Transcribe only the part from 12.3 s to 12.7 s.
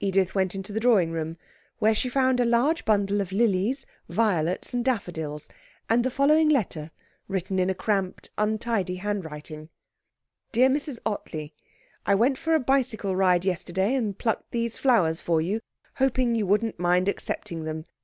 for a